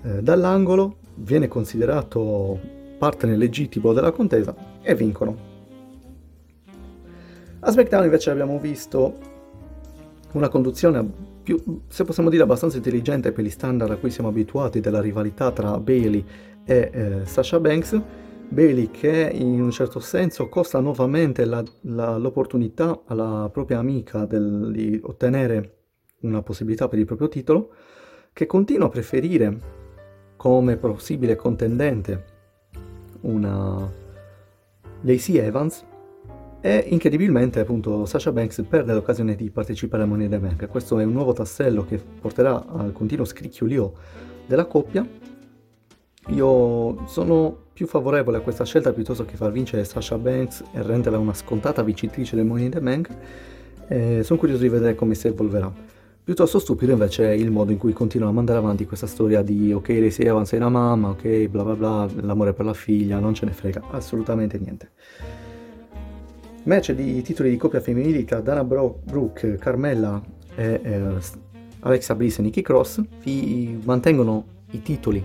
uh, 0.03 0.21
dall'angolo 0.21 0.97
viene 1.15 1.49
considerato 1.49 2.59
partner 2.99 3.37
legittimo 3.37 3.93
della 3.93 4.11
contesa 4.11 4.55
e 4.83 4.95
vincono 4.95 5.37
a 7.61 7.71
SmackDown 7.71 8.05
invece 8.05 8.31
abbiamo 8.31 8.59
visto 8.59 9.37
una 10.33 10.49
conduzione 10.49 11.27
più, 11.43 11.81
se 11.89 12.05
possiamo 12.05 12.29
dire, 12.29 12.43
abbastanza 12.43 12.77
intelligente 12.77 13.33
per 13.33 13.43
gli 13.43 13.51
standard 13.51 13.91
a 13.91 13.97
cui 13.97 14.11
siamo 14.11 14.29
abituati 14.29 14.81
della 14.81 15.01
rivalità 15.01 15.51
tra 15.51 15.79
Bailey 15.81 16.25
e 16.65 16.91
eh, 16.93 17.21
Sasha 17.25 17.59
Banks. 17.59 18.01
Bailey 18.51 18.91
che 18.91 19.31
in 19.33 19.61
un 19.61 19.71
certo 19.71 19.99
senso 19.99 20.49
costa 20.49 20.79
nuovamente 20.81 21.45
la, 21.45 21.63
la, 21.83 22.17
l'opportunità 22.17 23.01
alla 23.07 23.49
propria 23.53 23.79
amica 23.79 24.25
del, 24.25 24.71
di 24.73 24.99
ottenere 25.03 25.78
una 26.21 26.43
possibilità 26.43 26.89
per 26.89 26.99
il 26.99 27.05
proprio 27.05 27.29
titolo, 27.29 27.71
che 28.33 28.47
continua 28.47 28.87
a 28.87 28.91
preferire 28.91 29.59
come 30.37 30.77
possibile 30.77 31.37
contendente 31.37 32.25
una 33.23 33.91
Lacey 35.01 35.37
Evans 35.37 35.85
e 36.61 36.85
incredibilmente 36.89 37.61
appunto 37.61 38.05
Sasha 38.05 38.33
Banks 38.33 38.65
perde 38.69 38.93
l'occasione 38.93 39.37
di 39.37 39.51
partecipare 39.51 40.03
a 40.03 40.07
Money 40.07 40.27
in 40.27 40.41
Bank. 40.41 40.69
Questo 40.69 40.99
è 40.99 41.05
un 41.05 41.13
nuovo 41.13 41.33
tassello 41.33 41.85
che 41.85 41.99
porterà 41.99 42.67
al 42.67 42.93
continuo 42.93 43.25
scricchiolio 43.25 43.93
della 44.47 44.67
coppia. 44.67 45.07
Io 46.29 47.07
sono 47.07 47.67
più 47.73 47.87
favorevole 47.87 48.39
a 48.39 48.41
questa 48.41 48.65
scelta 48.65 48.93
piuttosto 48.93 49.25
che 49.25 49.37
far 49.37 49.53
vincere 49.53 49.85
Sasha 49.85 50.19
Banks 50.19 50.65
e 50.73 50.83
renderla 50.83 51.19
una 51.19 51.35
scontata 51.35 51.83
vincitrice 51.83 52.35
del 52.35 52.45
Money 52.45 52.65
in 52.65 52.71
the 52.71 52.81
Bank. 52.81 53.09
E 53.87 54.23
sono 54.23 54.39
curioso 54.39 54.63
di 54.63 54.69
vedere 54.69 54.95
come 54.95 55.15
si 55.15 55.29
evolverà. 55.29 55.73
Piuttosto 56.29 56.59
stupido 56.59 56.93
invece 56.93 57.31
è 57.31 57.33
il 57.33 57.51
modo 57.51 57.73
in 57.73 57.79
cui 57.79 57.95
continuano 57.95 58.33
a 58.33 58.35
mandare 58.35 58.59
avanti 58.59 58.85
questa 58.85 59.07
storia 59.07 59.41
di 59.41 59.73
ok, 59.73 59.89
lei 59.89 60.11
si 60.11 60.21
Evans 60.21 60.53
è 60.53 60.57
una 60.57 60.69
mamma, 60.69 61.09
ok, 61.09 61.47
bla 61.47 61.65
bla 61.65 61.75
bla, 61.75 62.09
l'amore 62.21 62.53
per 62.53 62.67
la 62.67 62.75
figlia, 62.75 63.19
non 63.19 63.33
ce 63.33 63.47
ne 63.47 63.53
frega 63.53 63.85
assolutamente 63.93 64.59
niente. 64.59 64.91
Match 66.65 66.93
di 66.93 67.23
titoli 67.23 67.49
di 67.49 67.57
coppia 67.57 67.81
femminili 67.81 68.27
tra 68.27 68.41
Dana 68.41 68.63
Bro- 68.63 69.01
Brooke, 69.05 69.57
Carmella 69.57 70.21
e 70.55 70.81
eh, 70.83 71.15
Alexa 71.81 72.15
Bliss 72.15 72.41
e 72.41 72.43
Nikki 72.43 72.61
Cross 72.61 73.01
vi 73.23 73.81
mantengono 73.83 74.45
i 74.73 74.83
titoli, 74.83 75.25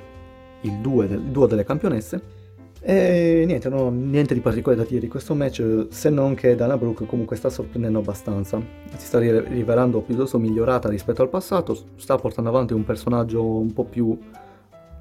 il, 0.62 0.72
due 0.80 1.10
del, 1.10 1.20
il 1.20 1.32
duo 1.32 1.48
delle 1.48 1.66
campionesse. 1.66 2.22
E 2.86 3.46
niente, 3.48 3.70
ho 3.70 3.90
niente 3.90 4.34
di 4.34 4.42
particolare 4.42 4.82
da 4.82 4.88
dire 4.88 5.00
di 5.00 5.08
questo 5.08 5.34
match, 5.36 5.88
se 5.90 6.10
non 6.10 6.36
che 6.36 6.54
Dana 6.54 6.78
Brooke 6.78 7.06
comunque 7.06 7.38
sta 7.38 7.50
sorprendendo 7.50 8.00
abbastanza. 8.00 8.62
Si 8.98 9.06
sta 9.06 9.20
rivelando 9.20 10.02
piuttosto 10.02 10.38
migliorata 10.38 10.90
rispetto 10.90 11.22
al 11.22 11.30
passato, 11.30 11.78
sta 11.96 12.18
portando 12.18 12.50
avanti 12.50 12.74
un 12.74 12.84
personaggio 12.84 13.42
un 13.42 13.72
po' 13.72 13.86
più 13.86 14.18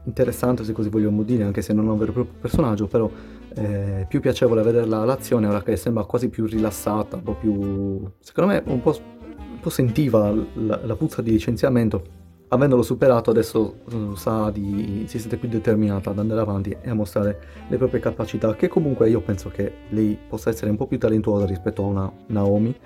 interessante 0.04 0.64
se 0.64 0.72
così 0.72 0.88
vogliamo 0.88 1.24
dire, 1.24 1.42
anche 1.42 1.60
se 1.60 1.72
non 1.72 1.86
è 1.86 1.90
un 1.90 1.98
vero 1.98 2.10
e 2.10 2.14
proprio 2.14 2.34
personaggio, 2.40 2.86
però 2.86 3.10
è 3.48 3.60
eh, 3.60 4.06
più 4.08 4.20
piacevole 4.20 4.62
vederla 4.62 5.04
l'azione 5.04 5.46
ora 5.46 5.62
che 5.62 5.76
sembra 5.76 6.04
quasi 6.04 6.28
più 6.28 6.46
rilassata, 6.46 7.16
un 7.16 7.22
po' 7.22 7.34
più... 7.34 8.10
secondo 8.20 8.52
me 8.52 8.62
un 8.66 8.80
po', 8.80 8.96
un 8.96 9.60
po 9.60 9.70
sentiva 9.70 10.32
la, 10.54 10.80
la, 10.84 10.96
puzza 10.96 11.20
di 11.20 11.32
licenziamento. 11.32 12.20
Avendolo 12.52 12.82
superato 12.82 13.30
adesso 13.30 13.76
uh, 13.90 14.14
sa 14.14 14.50
di, 14.50 15.06
si 15.08 15.18
sente 15.18 15.38
più 15.38 15.48
determinata 15.48 16.10
ad 16.10 16.18
andare 16.18 16.42
avanti 16.42 16.76
e 16.82 16.90
a 16.90 16.92
mostrare 16.92 17.40
le 17.66 17.78
proprie 17.78 17.98
capacità, 17.98 18.54
che 18.54 18.68
comunque 18.68 19.08
io 19.08 19.22
penso 19.22 19.48
che 19.48 19.72
lei 19.88 20.18
possa 20.28 20.50
essere 20.50 20.70
un 20.70 20.76
po' 20.76 20.86
più 20.86 20.98
talentuosa 20.98 21.46
rispetto 21.46 21.82
a 21.82 21.86
una 21.86 22.12
Naomi. 22.26 22.76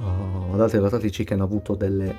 Uh, 0.00 0.52
ad 0.52 0.60
altre 0.60 0.80
lottrici 0.80 1.22
che 1.22 1.34
hanno 1.34 1.44
avuto 1.44 1.76
delle 1.76 2.12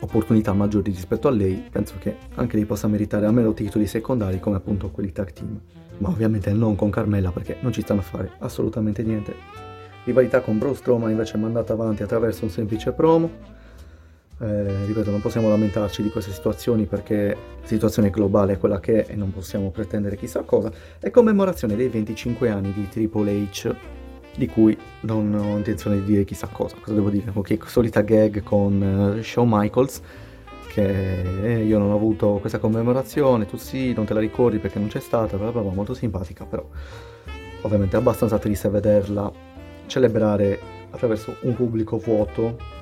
opportunità 0.00 0.54
maggiori 0.54 0.90
rispetto 0.90 1.28
a 1.28 1.30
lei, 1.30 1.62
penso 1.70 1.96
che 1.98 2.16
anche 2.36 2.56
lei 2.56 2.64
possa 2.64 2.88
meritare 2.88 3.26
almeno 3.26 3.52
titoli 3.52 3.86
secondari 3.86 4.40
come 4.40 4.56
appunto 4.56 4.88
quelli 4.90 5.12
tag 5.12 5.30
team. 5.34 5.60
Ma 5.98 6.08
ovviamente 6.08 6.54
non 6.54 6.74
con 6.74 6.88
Carmella 6.88 7.32
perché 7.32 7.58
non 7.60 7.70
ci 7.70 7.82
stanno 7.82 8.00
a 8.00 8.04
fare 8.04 8.30
assolutamente 8.38 9.02
niente. 9.02 9.34
Rivalità 10.04 10.40
con 10.40 10.56
Bro 10.56 10.72
Strowman 10.72 11.10
invece 11.10 11.36
è 11.36 11.38
mandata 11.38 11.74
avanti 11.74 12.02
attraverso 12.02 12.44
un 12.44 12.50
semplice 12.50 12.92
promo. 12.92 13.60
Eh, 14.42 14.86
ripeto, 14.86 15.12
non 15.12 15.20
possiamo 15.20 15.48
lamentarci 15.48 16.02
di 16.02 16.10
queste 16.10 16.32
situazioni 16.32 16.86
perché 16.86 17.36
la 17.60 17.66
situazione 17.66 18.10
globale 18.10 18.54
è 18.54 18.58
quella 18.58 18.80
che 18.80 19.04
è 19.04 19.12
e 19.12 19.14
non 19.14 19.32
possiamo 19.32 19.70
pretendere 19.70 20.16
chissà 20.16 20.42
cosa. 20.42 20.72
È 20.98 21.10
commemorazione 21.10 21.76
dei 21.76 21.86
25 21.86 22.50
anni 22.50 22.72
di 22.72 22.88
Triple 22.88 23.30
H 23.30 23.74
di 24.34 24.48
cui 24.48 24.76
non 25.02 25.32
ho 25.34 25.56
intenzione 25.56 25.96
di 25.96 26.04
dire 26.04 26.24
chissà 26.24 26.48
cosa. 26.48 26.74
Cosa 26.80 26.92
devo 26.92 27.10
dire? 27.10 27.30
Ok, 27.32 27.68
solita 27.68 28.00
gag 28.00 28.42
con 28.42 29.14
uh, 29.16 29.22
Shawn 29.22 29.48
Michaels, 29.48 30.02
che 30.72 31.22
eh, 31.44 31.64
io 31.64 31.78
non 31.78 31.92
ho 31.92 31.94
avuto 31.94 32.38
questa 32.40 32.58
commemorazione, 32.58 33.46
tu 33.46 33.56
sì, 33.56 33.92
non 33.92 34.06
te 34.06 34.14
la 34.14 34.20
ricordi 34.20 34.58
perché 34.58 34.80
non 34.80 34.88
c'è 34.88 35.00
stata, 35.00 35.36
bla 35.36 35.52
bla 35.52 35.60
bla, 35.60 35.70
molto 35.70 35.94
simpatica, 35.94 36.46
però 36.46 36.66
ovviamente 37.60 37.96
è 37.96 38.00
abbastanza 38.00 38.38
triste 38.38 38.68
vederla 38.68 39.30
celebrare 39.86 40.58
attraverso 40.90 41.36
un 41.42 41.54
pubblico 41.54 41.98
vuoto. 41.98 42.80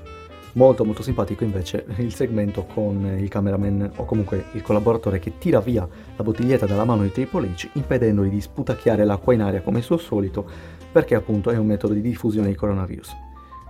Molto 0.54 0.84
molto 0.84 1.02
simpatico 1.02 1.44
invece 1.44 1.84
il 1.98 2.12
segmento 2.12 2.64
con 2.64 3.16
il 3.18 3.28
cameraman 3.28 3.92
o 3.96 4.04
comunque 4.04 4.46
il 4.52 4.62
collaboratore 4.62 5.20
che 5.20 5.38
tira 5.38 5.60
via 5.60 5.88
la 6.16 6.24
bottiglietta 6.24 6.66
dalla 6.66 6.84
mano 6.84 7.02
di 7.02 7.12
Triple 7.12 7.48
H 7.54 7.68
impedendogli 7.74 8.30
di 8.30 8.40
sputacchiare 8.40 9.04
l'acqua 9.04 9.32
in 9.32 9.42
aria 9.42 9.62
come 9.62 9.80
suo 9.80 9.96
solito 9.96 10.44
perché 10.90 11.14
appunto 11.14 11.50
è 11.50 11.56
un 11.56 11.66
metodo 11.66 11.94
di 11.94 12.00
diffusione 12.00 12.48
di 12.48 12.56
coronavirus. 12.56 13.14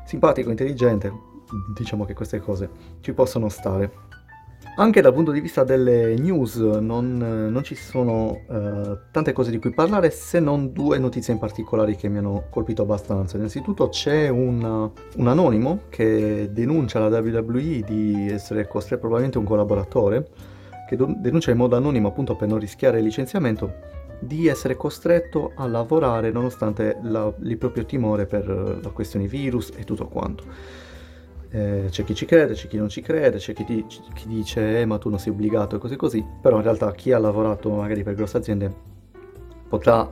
Simpatico, 0.06 0.48
intelligente, 0.48 1.12
diciamo 1.74 2.06
che 2.06 2.14
queste 2.14 2.40
cose 2.40 2.70
ci 3.00 3.12
possono 3.12 3.50
stare. 3.50 4.08
Anche 4.76 5.00
dal 5.00 5.12
punto 5.12 5.30
di 5.30 5.40
vista 5.40 5.62
delle 5.62 6.14
news 6.16 6.56
non, 6.56 7.18
non 7.18 7.62
ci 7.62 7.74
sono 7.74 8.44
uh, 8.46 8.98
tante 9.10 9.32
cose 9.32 9.50
di 9.50 9.58
cui 9.58 9.72
parlare 9.72 10.10
se 10.10 10.40
non 10.40 10.72
due 10.72 10.98
notizie 10.98 11.34
in 11.34 11.38
particolare 11.38 11.96
che 11.96 12.08
mi 12.08 12.18
hanno 12.18 12.46
colpito 12.48 12.82
abbastanza. 12.82 13.36
Innanzitutto 13.36 13.88
c'è 13.88 14.28
un, 14.28 14.90
un 15.16 15.26
anonimo 15.26 15.80
che 15.90 16.48
denuncia 16.52 16.98
la 16.98 17.18
WWE 17.18 17.82
di 17.84 18.28
essere 18.30 18.66
costretto 18.68 19.00
probabilmente 19.00 19.38
un 19.38 19.44
collaboratore 19.44 20.28
che 20.88 20.96
denuncia 20.96 21.50
in 21.50 21.58
modo 21.58 21.76
anonimo 21.76 22.08
appunto 22.08 22.34
per 22.34 22.48
non 22.48 22.58
rischiare 22.58 22.98
il 22.98 23.04
licenziamento 23.04 23.98
di 24.18 24.48
essere 24.48 24.76
costretto 24.76 25.52
a 25.56 25.66
lavorare 25.66 26.30
nonostante 26.30 26.98
la, 27.02 27.32
il 27.42 27.56
proprio 27.58 27.84
timore 27.84 28.26
per 28.26 28.46
la 28.82 28.90
questione 28.90 29.26
virus 29.26 29.72
e 29.76 29.84
tutto 29.84 30.06
quanto. 30.06 30.44
Eh, 31.52 31.86
c'è 31.90 32.04
chi 32.04 32.14
ci 32.14 32.26
crede, 32.26 32.54
c'è 32.54 32.68
chi 32.68 32.76
non 32.76 32.88
ci 32.88 33.00
crede, 33.00 33.38
c'è 33.38 33.52
chi, 33.52 33.64
di- 33.64 33.84
chi 33.84 34.28
dice 34.28 34.80
eh, 34.80 34.84
ma 34.86 34.98
tu 34.98 35.08
non 35.08 35.18
sei 35.18 35.32
obbligato 35.32 35.76
e 35.76 35.78
così 35.80 35.96
così, 35.96 36.24
però 36.40 36.58
in 36.58 36.62
realtà 36.62 36.92
chi 36.92 37.10
ha 37.10 37.18
lavorato 37.18 37.70
magari 37.70 38.04
per 38.04 38.14
grosse 38.14 38.36
aziende 38.36 38.72
potrà 39.68 40.08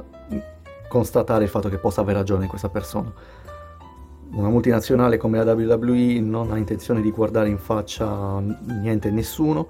constatare 0.88 1.44
il 1.44 1.50
fatto 1.50 1.68
che 1.68 1.78
possa 1.78 2.00
aver 2.00 2.16
ragione 2.16 2.48
questa 2.48 2.68
persona. 2.68 3.12
Una 4.30 4.48
multinazionale 4.48 5.16
come 5.16 5.42
la 5.42 5.52
WWE 5.52 6.20
non 6.20 6.50
ha 6.50 6.56
intenzione 6.56 7.00
di 7.00 7.10
guardare 7.10 7.48
in 7.48 7.58
faccia 7.58 8.40
niente 8.40 9.08
e 9.08 9.10
nessuno, 9.12 9.68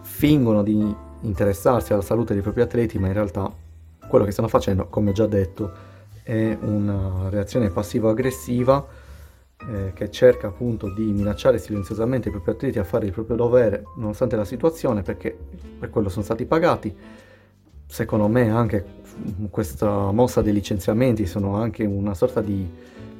fingono 0.00 0.62
di 0.62 0.94
interessarsi 1.20 1.92
alla 1.92 2.02
salute 2.02 2.32
dei 2.32 2.42
propri 2.42 2.62
atleti, 2.62 2.98
ma 2.98 3.08
in 3.08 3.12
realtà 3.12 3.52
quello 4.08 4.24
che 4.24 4.30
stanno 4.30 4.48
facendo, 4.48 4.86
come 4.88 5.10
ho 5.10 5.12
già 5.12 5.26
detto, 5.26 5.70
è 6.22 6.56
una 6.60 7.28
reazione 7.28 7.68
passivo-aggressiva 7.70 9.06
eh, 9.66 9.92
che 9.92 10.10
cerca 10.10 10.48
appunto 10.48 10.92
di 10.92 11.04
minacciare 11.04 11.58
silenziosamente 11.58 12.28
i 12.28 12.30
propri 12.30 12.52
atleti 12.52 12.78
a 12.78 12.84
fare 12.84 13.06
il 13.06 13.12
proprio 13.12 13.36
dovere 13.36 13.84
nonostante 13.96 14.36
la 14.36 14.44
situazione 14.44 15.02
perché 15.02 15.36
per 15.78 15.90
quello 15.90 16.08
sono 16.08 16.24
stati 16.24 16.44
pagati. 16.44 16.94
Secondo 17.86 18.28
me 18.28 18.50
anche 18.50 18.84
questa 19.50 20.12
mossa 20.12 20.42
dei 20.42 20.52
licenziamenti 20.52 21.26
sono 21.26 21.56
anche 21.56 21.84
una 21.84 22.14
sorta 22.14 22.40
di 22.40 22.68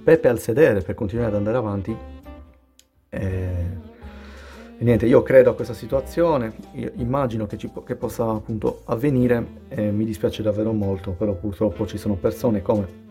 pepe 0.05 0.29
al 0.29 0.39
sedere 0.39 0.83
per 0.83 0.95
continuare 0.95 1.31
ad 1.31 1.37
andare 1.37 1.57
avanti. 1.57 1.97
E... 3.09 3.97
E 4.81 4.85
niente, 4.85 5.07
io 5.07 5.25
credo 5.25 5.51
a 5.51 5.55
questa 5.57 5.75
situazione, 5.75 6.53
io 6.75 6.93
immagino 6.99 7.47
che, 7.47 7.59
ci, 7.59 7.69
che 7.85 7.97
possa 7.97 8.31
appunto 8.31 8.83
avvenire 8.85 9.45
e 9.67 9.91
mi 9.91 10.05
dispiace 10.05 10.41
davvero 10.41 10.73
molto, 10.73 11.11
però 11.11 11.35
purtroppo 11.35 11.85
ci 11.85 11.99
sono 11.99 12.15
persone 12.15 12.63
come 12.63 13.08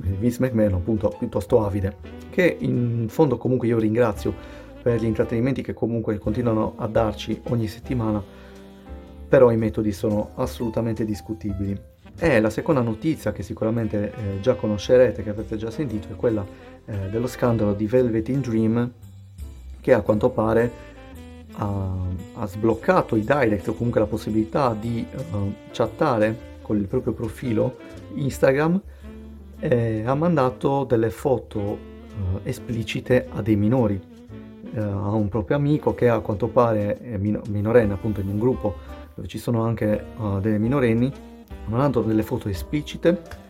Vince 0.00 0.38
McMahon 0.40 0.74
appunto 0.74 1.14
piuttosto 1.18 1.64
avide, 1.64 1.96
che 2.30 2.56
in 2.58 3.06
fondo 3.08 3.36
comunque 3.36 3.68
io 3.68 3.78
ringrazio 3.78 4.34
per 4.82 5.00
gli 5.00 5.04
intrattenimenti 5.04 5.62
che 5.62 5.74
comunque 5.74 6.18
continuano 6.18 6.74
a 6.76 6.86
darci 6.86 7.40
ogni 7.48 7.68
settimana, 7.68 8.22
però 9.28 9.50
i 9.50 9.56
metodi 9.56 9.92
sono 9.92 10.30
assolutamente 10.34 11.04
discutibili. 11.04 11.78
E 12.18 12.40
la 12.40 12.50
seconda 12.50 12.80
notizia 12.80 13.32
che 13.32 13.42
sicuramente 13.42 14.12
eh, 14.12 14.40
già 14.40 14.54
conoscerete, 14.54 15.22
che 15.22 15.30
avete 15.30 15.56
già 15.56 15.70
sentito, 15.70 16.08
è 16.08 16.16
quella 16.16 16.44
eh, 16.84 17.08
dello 17.10 17.26
scandalo 17.26 17.72
di 17.72 17.86
Velvet 17.86 18.28
in 18.28 18.40
Dream 18.40 18.92
che 19.80 19.92
a 19.94 20.02
quanto 20.02 20.28
pare 20.30 20.88
ha, 21.52 21.92
ha 22.34 22.46
sbloccato 22.46 23.16
i 23.16 23.24
direct 23.24 23.68
o 23.68 23.74
comunque 23.74 24.00
la 24.00 24.06
possibilità 24.06 24.76
di 24.78 25.04
uh, 25.32 25.52
chattare 25.72 26.48
con 26.62 26.76
il 26.76 26.86
proprio 26.86 27.12
profilo 27.12 27.76
Instagram 28.14 28.80
e 29.60 30.02
ha 30.04 30.14
mandato 30.14 30.84
delle 30.84 31.10
foto 31.10 31.58
uh, 31.60 31.78
esplicite 32.42 33.28
a 33.32 33.42
dei 33.42 33.56
minori, 33.56 34.00
uh, 34.74 34.78
a 34.78 35.12
un 35.12 35.28
proprio 35.28 35.56
amico 35.56 35.94
che 35.94 36.08
a 36.08 36.18
quanto 36.20 36.48
pare 36.48 36.98
è 36.98 37.16
min- 37.16 37.40
minorenne 37.48 37.92
appunto 37.92 38.20
in 38.20 38.28
un 38.28 38.38
gruppo 38.38 38.74
dove 39.14 39.28
ci 39.28 39.38
sono 39.38 39.62
anche 39.62 40.04
delle 40.40 40.58
minorenni, 40.58 41.12
ha 41.66 41.68
mandato 41.68 42.00
delle 42.00 42.22
foto 42.22 42.48
esplicite 42.48 43.48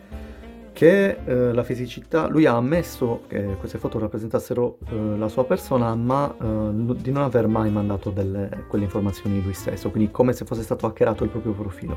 che 0.81 1.17
eh, 1.23 1.53
la 1.53 1.63
fisicità, 1.63 2.27
lui 2.27 2.47
ha 2.47 2.55
ammesso 2.55 3.21
che 3.27 3.55
queste 3.59 3.77
foto 3.77 3.99
rappresentassero 3.99 4.79
eh, 4.89 5.15
la 5.15 5.27
sua 5.27 5.45
persona, 5.45 5.93
ma 5.93 6.33
eh, 6.33 6.95
di 6.95 7.11
non 7.11 7.21
aver 7.21 7.45
mai 7.47 7.69
mandato 7.69 8.09
delle, 8.09 8.65
quelle 8.67 8.85
informazioni 8.85 9.43
lui 9.43 9.53
stesso, 9.53 9.91
quindi 9.91 10.09
come 10.09 10.33
se 10.33 10.43
fosse 10.43 10.63
stato 10.63 10.87
hackerato 10.87 11.23
il 11.23 11.29
proprio 11.29 11.51
profilo. 11.51 11.95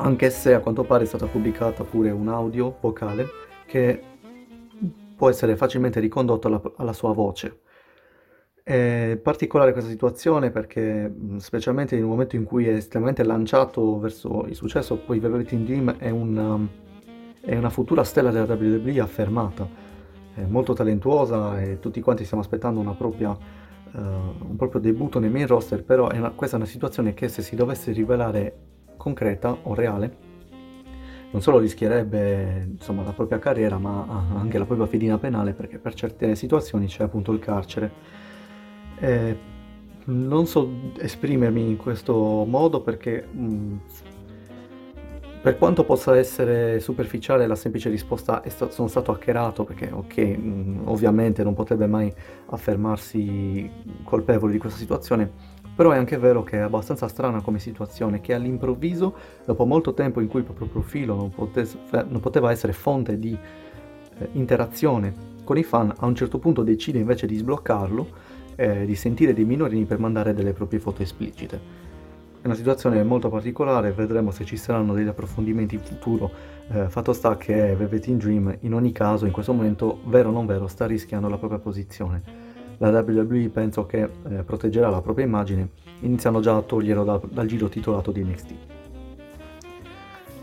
Anche 0.00 0.30
se 0.30 0.54
a 0.54 0.60
quanto 0.60 0.84
pare 0.84 1.04
è 1.04 1.06
stata 1.06 1.26
pubblicata 1.26 1.84
pure 1.84 2.10
un 2.10 2.28
audio 2.28 2.76
vocale 2.80 3.26
che 3.66 4.00
può 5.16 5.28
essere 5.28 5.56
facilmente 5.56 6.00
ricondotto 6.00 6.48
alla, 6.48 6.60
alla 6.76 6.92
sua 6.92 7.12
voce. 7.12 7.60
È 8.62 9.18
particolare 9.22 9.72
questa 9.72 9.90
situazione 9.90 10.50
perché, 10.50 11.12
specialmente 11.38 11.96
nel 11.96 12.04
momento 12.04 12.36
in 12.36 12.44
cui 12.44 12.66
è 12.66 12.72
estremamente 12.72 13.22
lanciato 13.22 13.98
verso 13.98 14.44
il 14.46 14.54
successo, 14.54 14.96
poi 14.96 15.20
Velvet 15.20 15.52
in 15.52 15.64
Dream 15.64 15.96
è 15.98 16.10
un 16.10 16.68
è 17.46 17.56
una 17.56 17.70
futura 17.70 18.02
stella 18.02 18.32
della 18.32 18.52
WWE 18.52 18.98
affermata, 18.98 19.68
è 20.34 20.42
molto 20.42 20.72
talentuosa 20.72 21.60
e 21.62 21.78
tutti 21.78 22.00
quanti 22.00 22.24
stiamo 22.24 22.42
aspettando 22.42 22.80
propria, 22.98 23.30
uh, 23.30 23.98
un 23.98 24.56
proprio 24.56 24.80
debutto 24.80 25.20
nei 25.20 25.30
main 25.30 25.46
roster, 25.46 25.84
però 25.84 26.08
è 26.08 26.18
una, 26.18 26.30
questa 26.30 26.56
è 26.56 26.58
una 26.58 26.68
situazione 26.68 27.14
che 27.14 27.28
se 27.28 27.42
si 27.42 27.54
dovesse 27.54 27.92
rivelare 27.92 28.65
concreta 28.96 29.56
o 29.62 29.74
reale, 29.74 30.24
non 31.30 31.42
solo 31.42 31.58
rischierebbe 31.58 32.66
insomma, 32.70 33.02
la 33.02 33.12
propria 33.12 33.38
carriera, 33.38 33.78
ma 33.78 34.24
anche 34.34 34.58
la 34.58 34.64
propria 34.64 34.86
fedina 34.86 35.18
penale, 35.18 35.52
perché 35.52 35.78
per 35.78 35.94
certe 35.94 36.34
situazioni 36.34 36.86
c'è 36.86 37.02
appunto 37.02 37.32
il 37.32 37.38
carcere. 37.38 37.92
E 38.98 39.38
non 40.06 40.46
so 40.46 40.70
esprimermi 40.98 41.68
in 41.70 41.76
questo 41.76 42.44
modo 42.46 42.80
perché 42.80 43.26
mh, 43.26 43.80
per 45.42 45.58
quanto 45.58 45.84
possa 45.84 46.16
essere 46.16 46.80
superficiale 46.80 47.46
la 47.46 47.54
semplice 47.54 47.88
risposta 47.88 48.40
è 48.40 48.48
sta- 48.48 48.70
sono 48.70 48.88
stato 48.88 49.12
hackerato 49.12 49.64
perché 49.64 49.90
ok, 49.92 50.16
mh, 50.18 50.80
ovviamente 50.84 51.42
non 51.44 51.54
potrebbe 51.54 51.86
mai 51.86 52.12
affermarsi 52.46 53.70
colpevole 54.04 54.52
di 54.52 54.58
questa 54.58 54.78
situazione, 54.78 55.30
però 55.76 55.90
è 55.90 55.98
anche 55.98 56.16
vero 56.16 56.42
che 56.42 56.56
è 56.56 56.60
abbastanza 56.60 57.06
strana 57.06 57.42
come 57.42 57.58
situazione 57.58 58.22
che 58.22 58.32
all'improvviso, 58.32 59.14
dopo 59.44 59.66
molto 59.66 59.92
tempo 59.92 60.20
in 60.20 60.26
cui 60.26 60.40
il 60.40 60.46
proprio 60.46 60.68
profilo 60.68 61.14
non, 61.14 61.30
potes- 61.30 61.76
non 61.90 62.18
poteva 62.20 62.50
essere 62.50 62.72
fonte 62.72 63.18
di 63.18 63.36
eh, 64.18 64.28
interazione 64.32 65.34
con 65.44 65.58
i 65.58 65.62
fan, 65.62 65.92
a 65.94 66.06
un 66.06 66.14
certo 66.14 66.38
punto 66.38 66.62
decide 66.62 66.98
invece 66.98 67.26
di 67.26 67.36
sbloccarlo, 67.36 68.08
eh, 68.56 68.86
di 68.86 68.94
sentire 68.96 69.34
dei 69.34 69.44
minorini 69.44 69.84
per 69.84 69.98
mandare 69.98 70.32
delle 70.32 70.54
proprie 70.54 70.80
foto 70.80 71.02
esplicite. 71.02 71.84
È 72.40 72.46
una 72.46 72.56
situazione 72.56 73.02
molto 73.02 73.28
particolare, 73.28 73.92
vedremo 73.92 74.30
se 74.30 74.44
ci 74.44 74.56
saranno 74.56 74.94
degli 74.94 75.08
approfondimenti 75.08 75.74
in 75.74 75.82
futuro. 75.82 76.30
Eh, 76.68 76.88
fatto 76.88 77.12
sta 77.12 77.36
che 77.36 77.74
Velvet 77.76 78.06
in 78.06 78.18
Dream 78.18 78.56
in 78.60 78.72
ogni 78.72 78.92
caso 78.92 79.26
in 79.26 79.32
questo 79.32 79.52
momento, 79.52 80.00
vero 80.04 80.30
o 80.30 80.32
non 80.32 80.46
vero, 80.46 80.68
sta 80.68 80.86
rischiando 80.86 81.28
la 81.28 81.36
propria 81.38 81.58
posizione. 81.58 82.45
La 82.78 82.90
WWE 82.90 83.48
penso 83.48 83.86
che 83.86 84.02
eh, 84.02 84.42
proteggerà 84.42 84.90
la 84.90 85.00
propria 85.00 85.24
immagine 85.24 85.70
iniziando 86.00 86.40
già 86.40 86.56
a 86.56 86.62
toglierlo 86.62 87.04
da, 87.04 87.20
dal 87.30 87.46
giro 87.46 87.68
titolato 87.68 88.10
di 88.10 88.22
NXT. 88.22 88.54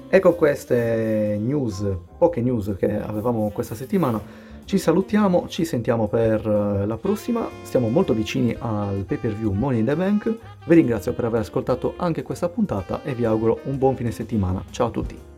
Ecco 0.09 0.33
queste 0.33 1.39
news, 1.41 1.85
poche 2.17 2.41
news 2.41 2.75
che 2.77 3.01
avevamo 3.01 3.49
questa 3.49 3.75
settimana. 3.75 4.21
Ci 4.65 4.77
salutiamo, 4.77 5.47
ci 5.47 5.65
sentiamo 5.65 6.07
per 6.07 6.47
eh, 6.47 6.85
la 6.85 6.97
prossima, 6.97 7.47
siamo 7.63 7.89
molto 7.89 8.13
vicini 8.13 8.55
al 8.57 9.03
pay 9.05 9.17
per 9.17 9.33
view 9.33 9.51
Money 9.51 9.79
in 9.79 9.85
the 9.85 9.95
Bank, 9.95 10.37
vi 10.65 10.75
ringrazio 10.75 11.13
per 11.13 11.25
aver 11.25 11.41
ascoltato 11.41 11.95
anche 11.97 12.23
questa 12.23 12.47
puntata 12.47 13.01
e 13.03 13.13
vi 13.13 13.25
auguro 13.25 13.59
un 13.63 13.77
buon 13.77 13.95
fine 13.95 14.11
settimana, 14.11 14.63
ciao 14.69 14.87
a 14.87 14.91
tutti! 14.91 15.32